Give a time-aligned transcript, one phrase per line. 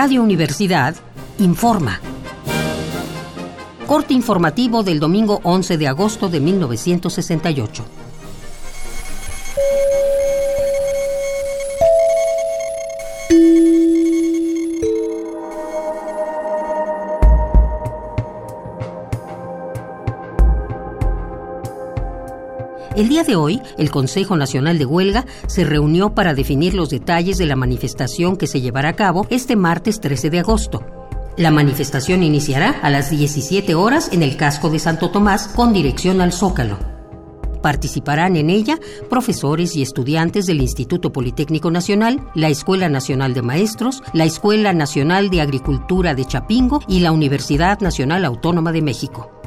[0.00, 0.94] Radio Universidad
[1.40, 1.98] informa.
[3.88, 7.97] Corte informativo del domingo 11 de agosto de 1968.
[22.98, 27.38] El día de hoy, el Consejo Nacional de Huelga se reunió para definir los detalles
[27.38, 30.84] de la manifestación que se llevará a cabo este martes 13 de agosto.
[31.36, 36.20] La manifestación iniciará a las 17 horas en el casco de Santo Tomás con dirección
[36.20, 36.76] al Zócalo.
[37.62, 44.02] Participarán en ella profesores y estudiantes del Instituto Politécnico Nacional, la Escuela Nacional de Maestros,
[44.12, 49.37] la Escuela Nacional de Agricultura de Chapingo y la Universidad Nacional Autónoma de México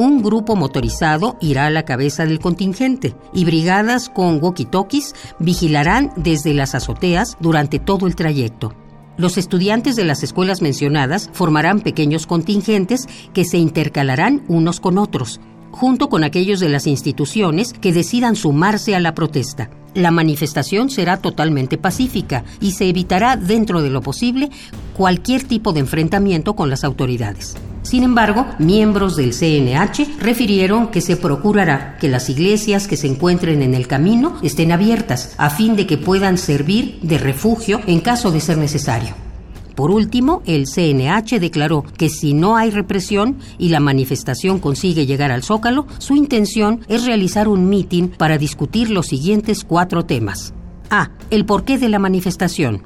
[0.00, 6.54] un grupo motorizado irá a la cabeza del contingente y brigadas con walkie-talkies vigilarán desde
[6.54, 8.72] las azoteas durante todo el trayecto.
[9.18, 15.38] Los estudiantes de las escuelas mencionadas formarán pequeños contingentes que se intercalarán unos con otros,
[15.70, 19.68] junto con aquellos de las instituciones que decidan sumarse a la protesta.
[19.92, 24.48] La manifestación será totalmente pacífica y se evitará, dentro de lo posible,
[24.96, 27.54] cualquier tipo de enfrentamiento con las autoridades.
[27.82, 33.62] Sin embargo, miembros del CNH refirieron que se procurará que las iglesias que se encuentren
[33.62, 38.30] en el camino estén abiertas a fin de que puedan servir de refugio en caso
[38.30, 39.14] de ser necesario.
[39.74, 45.30] Por último, el CNH declaró que si no hay represión y la manifestación consigue llegar
[45.30, 50.52] al Zócalo, su intención es realizar un mitin para discutir los siguientes cuatro temas.
[50.90, 51.12] A.
[51.30, 52.82] El porqué de la manifestación.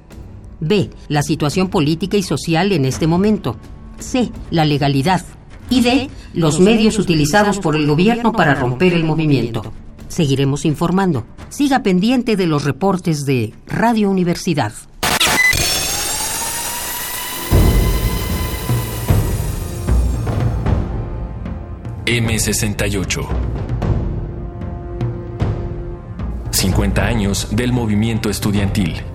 [0.61, 0.91] B.
[1.09, 3.57] La situación política y social en este momento.
[4.05, 4.31] C.
[4.51, 5.25] La legalidad.
[5.71, 6.11] Y D.
[6.35, 9.73] Los medios utilizados por el gobierno para romper el movimiento.
[10.09, 11.27] Seguiremos informando.
[11.49, 14.73] Siga pendiente de los reportes de Radio Universidad.
[22.07, 23.27] M68
[26.51, 29.14] 50 años del movimiento estudiantil.